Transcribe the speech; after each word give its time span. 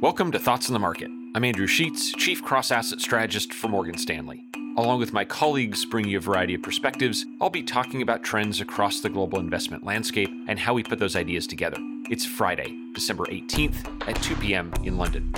Welcome 0.00 0.32
to 0.32 0.38
Thoughts 0.38 0.70
on 0.70 0.72
the 0.72 0.78
Market. 0.78 1.10
I'm 1.34 1.44
Andrew 1.44 1.66
Sheets, 1.66 2.12
Chief 2.12 2.42
Cross 2.42 2.70
Asset 2.70 3.02
Strategist 3.02 3.52
for 3.52 3.68
Morgan 3.68 3.98
Stanley. 3.98 4.46
Along 4.78 4.98
with 4.98 5.12
my 5.12 5.26
colleagues 5.26 5.84
bringing 5.84 6.12
you 6.12 6.16
a 6.16 6.22
variety 6.22 6.54
of 6.54 6.62
perspectives, 6.62 7.26
I'll 7.38 7.50
be 7.50 7.62
talking 7.62 8.00
about 8.00 8.22
trends 8.22 8.62
across 8.62 9.00
the 9.00 9.10
global 9.10 9.38
investment 9.38 9.84
landscape 9.84 10.30
and 10.48 10.58
how 10.58 10.72
we 10.72 10.82
put 10.82 11.00
those 11.00 11.16
ideas 11.16 11.46
together. 11.46 11.76
It's 12.08 12.24
Friday, 12.24 12.74
December 12.94 13.26
18th 13.26 14.08
at 14.08 14.16
2 14.22 14.36
p.m. 14.36 14.72
in 14.84 14.96
London. 14.96 15.34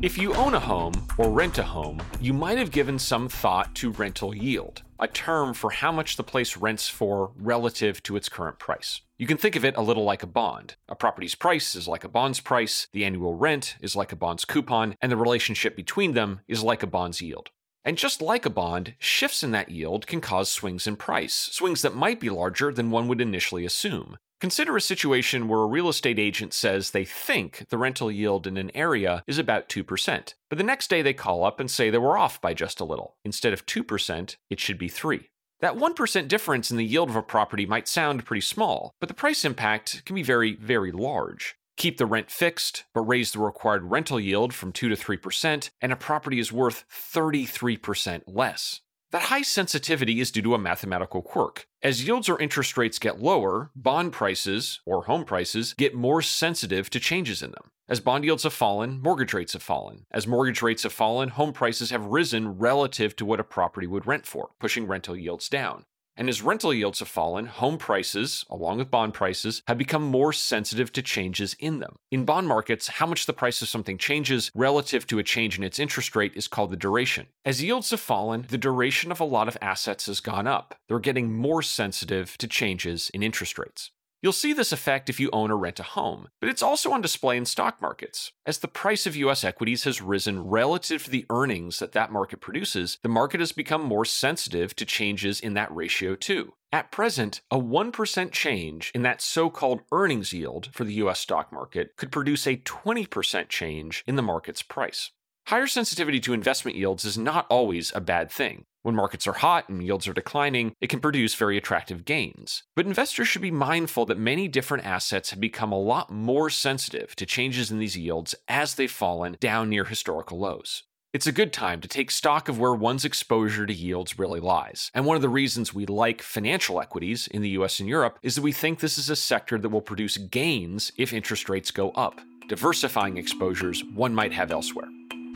If 0.00 0.16
you 0.16 0.32
own 0.34 0.54
a 0.54 0.60
home 0.60 0.92
or 1.18 1.28
rent 1.28 1.58
a 1.58 1.64
home, 1.64 2.00
you 2.20 2.32
might 2.32 2.56
have 2.56 2.70
given 2.70 3.00
some 3.00 3.28
thought 3.28 3.74
to 3.74 3.90
rental 3.90 4.32
yield, 4.32 4.82
a 5.00 5.08
term 5.08 5.54
for 5.54 5.70
how 5.70 5.90
much 5.90 6.16
the 6.16 6.22
place 6.22 6.56
rents 6.56 6.88
for 6.88 7.32
relative 7.36 8.00
to 8.04 8.14
its 8.14 8.28
current 8.28 8.60
price. 8.60 9.00
You 9.18 9.26
can 9.26 9.38
think 9.38 9.56
of 9.56 9.64
it 9.64 9.76
a 9.76 9.82
little 9.82 10.04
like 10.04 10.22
a 10.22 10.28
bond. 10.28 10.76
A 10.88 10.94
property's 10.94 11.34
price 11.34 11.74
is 11.74 11.88
like 11.88 12.04
a 12.04 12.08
bond's 12.08 12.38
price, 12.38 12.86
the 12.92 13.04
annual 13.04 13.34
rent 13.34 13.74
is 13.80 13.96
like 13.96 14.12
a 14.12 14.16
bond's 14.16 14.44
coupon, 14.44 14.94
and 15.02 15.10
the 15.10 15.16
relationship 15.16 15.74
between 15.74 16.12
them 16.12 16.42
is 16.46 16.62
like 16.62 16.84
a 16.84 16.86
bond's 16.86 17.20
yield. 17.20 17.50
And 17.84 17.98
just 17.98 18.22
like 18.22 18.46
a 18.46 18.50
bond, 18.50 18.94
shifts 19.00 19.42
in 19.42 19.50
that 19.50 19.68
yield 19.68 20.06
can 20.06 20.20
cause 20.20 20.48
swings 20.48 20.86
in 20.86 20.94
price, 20.94 21.34
swings 21.34 21.82
that 21.82 21.96
might 21.96 22.20
be 22.20 22.30
larger 22.30 22.72
than 22.72 22.92
one 22.92 23.08
would 23.08 23.20
initially 23.20 23.64
assume. 23.64 24.16
Consider 24.40 24.76
a 24.76 24.80
situation 24.80 25.48
where 25.48 25.60
a 25.60 25.66
real 25.66 25.88
estate 25.88 26.18
agent 26.18 26.54
says 26.54 26.90
they 26.90 27.04
think 27.04 27.66
the 27.70 27.78
rental 27.78 28.10
yield 28.10 28.46
in 28.46 28.56
an 28.56 28.70
area 28.72 29.24
is 29.26 29.36
about 29.36 29.68
2%, 29.68 30.34
but 30.48 30.58
the 30.58 30.64
next 30.64 30.88
day 30.88 31.02
they 31.02 31.12
call 31.12 31.42
up 31.42 31.58
and 31.58 31.68
say 31.68 31.90
they 31.90 31.98
were 31.98 32.16
off 32.16 32.40
by 32.40 32.54
just 32.54 32.78
a 32.78 32.84
little. 32.84 33.16
Instead 33.24 33.52
of 33.52 33.66
2%, 33.66 34.36
it 34.48 34.60
should 34.60 34.78
be 34.78 34.88
3. 34.88 35.28
That 35.60 35.74
1% 35.74 36.28
difference 36.28 36.70
in 36.70 36.76
the 36.76 36.84
yield 36.84 37.10
of 37.10 37.16
a 37.16 37.22
property 37.22 37.66
might 37.66 37.88
sound 37.88 38.24
pretty 38.24 38.42
small, 38.42 38.92
but 39.00 39.08
the 39.08 39.14
price 39.14 39.44
impact 39.44 40.04
can 40.04 40.14
be 40.14 40.22
very, 40.22 40.54
very 40.54 40.92
large. 40.92 41.56
Keep 41.76 41.98
the 41.98 42.06
rent 42.06 42.30
fixed, 42.30 42.84
but 42.94 43.02
raise 43.02 43.32
the 43.32 43.40
required 43.40 43.90
rental 43.90 44.20
yield 44.20 44.54
from 44.54 44.70
2 44.70 44.88
to 44.88 44.94
3%, 44.94 45.70
and 45.80 45.92
a 45.92 45.96
property 45.96 46.38
is 46.38 46.52
worth 46.52 46.84
33% 46.92 48.22
less. 48.28 48.82
That 49.10 49.22
high 49.22 49.40
sensitivity 49.40 50.20
is 50.20 50.30
due 50.30 50.42
to 50.42 50.54
a 50.54 50.58
mathematical 50.58 51.22
quirk. 51.22 51.66
As 51.82 52.06
yields 52.06 52.28
or 52.28 52.38
interest 52.38 52.76
rates 52.76 52.98
get 52.98 53.22
lower, 53.22 53.70
bond 53.74 54.12
prices, 54.12 54.80
or 54.84 55.04
home 55.04 55.24
prices, 55.24 55.72
get 55.72 55.94
more 55.94 56.20
sensitive 56.20 56.90
to 56.90 57.00
changes 57.00 57.42
in 57.42 57.52
them. 57.52 57.70
As 57.88 58.00
bond 58.00 58.24
yields 58.24 58.42
have 58.42 58.52
fallen, 58.52 59.00
mortgage 59.00 59.32
rates 59.32 59.54
have 59.54 59.62
fallen. 59.62 60.04
As 60.10 60.26
mortgage 60.26 60.60
rates 60.60 60.82
have 60.82 60.92
fallen, 60.92 61.30
home 61.30 61.54
prices 61.54 61.88
have 61.88 62.04
risen 62.04 62.58
relative 62.58 63.16
to 63.16 63.24
what 63.24 63.40
a 63.40 63.44
property 63.44 63.86
would 63.86 64.06
rent 64.06 64.26
for, 64.26 64.50
pushing 64.60 64.86
rental 64.86 65.16
yields 65.16 65.48
down. 65.48 65.86
And 66.18 66.28
as 66.28 66.42
rental 66.42 66.74
yields 66.74 66.98
have 66.98 67.06
fallen, 67.06 67.46
home 67.46 67.78
prices, 67.78 68.44
along 68.50 68.78
with 68.78 68.90
bond 68.90 69.14
prices, 69.14 69.62
have 69.68 69.78
become 69.78 70.02
more 70.02 70.32
sensitive 70.32 70.92
to 70.94 71.02
changes 71.02 71.54
in 71.60 71.78
them. 71.78 71.94
In 72.10 72.24
bond 72.24 72.48
markets, 72.48 72.88
how 72.88 73.06
much 73.06 73.26
the 73.26 73.32
price 73.32 73.62
of 73.62 73.68
something 73.68 73.98
changes 73.98 74.50
relative 74.52 75.06
to 75.06 75.20
a 75.20 75.22
change 75.22 75.56
in 75.56 75.62
its 75.62 75.78
interest 75.78 76.16
rate 76.16 76.32
is 76.34 76.48
called 76.48 76.72
the 76.72 76.76
duration. 76.76 77.28
As 77.44 77.62
yields 77.62 77.90
have 77.90 78.00
fallen, 78.00 78.46
the 78.48 78.58
duration 78.58 79.12
of 79.12 79.20
a 79.20 79.24
lot 79.24 79.46
of 79.46 79.56
assets 79.62 80.06
has 80.06 80.18
gone 80.18 80.48
up. 80.48 80.74
They're 80.88 80.98
getting 80.98 81.32
more 81.32 81.62
sensitive 81.62 82.36
to 82.38 82.48
changes 82.48 83.10
in 83.14 83.22
interest 83.22 83.56
rates. 83.56 83.92
You'll 84.20 84.32
see 84.32 84.52
this 84.52 84.72
effect 84.72 85.08
if 85.08 85.20
you 85.20 85.30
own 85.32 85.52
or 85.52 85.56
rent 85.56 85.78
a 85.78 85.84
home, 85.84 86.26
but 86.40 86.48
it's 86.48 86.62
also 86.62 86.90
on 86.90 87.00
display 87.00 87.36
in 87.36 87.44
stock 87.44 87.80
markets. 87.80 88.32
As 88.44 88.58
the 88.58 88.66
price 88.66 89.06
of 89.06 89.14
US 89.14 89.44
equities 89.44 89.84
has 89.84 90.02
risen 90.02 90.42
relative 90.42 91.04
to 91.04 91.10
the 91.10 91.24
earnings 91.30 91.78
that 91.78 91.92
that 91.92 92.10
market 92.10 92.40
produces, 92.40 92.98
the 93.02 93.08
market 93.08 93.38
has 93.38 93.52
become 93.52 93.82
more 93.82 94.04
sensitive 94.04 94.74
to 94.74 94.84
changes 94.84 95.38
in 95.38 95.54
that 95.54 95.72
ratio 95.72 96.16
too. 96.16 96.54
At 96.72 96.90
present, 96.90 97.42
a 97.50 97.58
1% 97.58 98.32
change 98.32 98.90
in 98.92 99.02
that 99.02 99.22
so 99.22 99.50
called 99.50 99.82
earnings 99.92 100.32
yield 100.32 100.70
for 100.72 100.82
the 100.82 100.94
US 100.94 101.20
stock 101.20 101.52
market 101.52 101.96
could 101.96 102.10
produce 102.10 102.44
a 102.46 102.56
20% 102.56 103.48
change 103.48 104.02
in 104.06 104.16
the 104.16 104.22
market's 104.22 104.62
price. 104.62 105.12
Higher 105.48 105.66
sensitivity 105.66 106.20
to 106.20 106.34
investment 106.34 106.76
yields 106.76 107.06
is 107.06 107.16
not 107.16 107.46
always 107.48 107.90
a 107.94 108.02
bad 108.02 108.30
thing. 108.30 108.66
When 108.82 108.94
markets 108.94 109.26
are 109.26 109.32
hot 109.32 109.66
and 109.70 109.82
yields 109.82 110.06
are 110.06 110.12
declining, 110.12 110.74
it 110.82 110.90
can 110.90 111.00
produce 111.00 111.34
very 111.34 111.56
attractive 111.56 112.04
gains. 112.04 112.64
But 112.76 112.84
investors 112.84 113.28
should 113.28 113.40
be 113.40 113.50
mindful 113.50 114.04
that 114.04 114.18
many 114.18 114.46
different 114.46 114.84
assets 114.84 115.30
have 115.30 115.40
become 115.40 115.72
a 115.72 115.80
lot 115.80 116.10
more 116.10 116.50
sensitive 116.50 117.16
to 117.16 117.24
changes 117.24 117.70
in 117.70 117.78
these 117.78 117.96
yields 117.96 118.34
as 118.46 118.74
they've 118.74 118.90
fallen 118.90 119.38
down 119.40 119.70
near 119.70 119.84
historical 119.84 120.38
lows. 120.38 120.82
It's 121.14 121.26
a 121.26 121.32
good 121.32 121.54
time 121.54 121.80
to 121.80 121.88
take 121.88 122.10
stock 122.10 122.50
of 122.50 122.58
where 122.58 122.74
one's 122.74 123.06
exposure 123.06 123.64
to 123.64 123.72
yields 123.72 124.18
really 124.18 124.40
lies. 124.40 124.90
And 124.92 125.06
one 125.06 125.16
of 125.16 125.22
the 125.22 125.30
reasons 125.30 125.72
we 125.72 125.86
like 125.86 126.20
financial 126.20 126.78
equities 126.78 127.26
in 127.26 127.40
the 127.40 127.56
US 127.60 127.80
and 127.80 127.88
Europe 127.88 128.18
is 128.22 128.34
that 128.34 128.42
we 128.42 128.52
think 128.52 128.80
this 128.80 128.98
is 128.98 129.08
a 129.08 129.16
sector 129.16 129.56
that 129.56 129.70
will 129.70 129.80
produce 129.80 130.18
gains 130.18 130.92
if 130.98 131.14
interest 131.14 131.48
rates 131.48 131.70
go 131.70 131.92
up, 131.92 132.20
diversifying 132.50 133.16
exposures 133.16 133.82
one 133.94 134.14
might 134.14 134.34
have 134.34 134.52
elsewhere. 134.52 134.88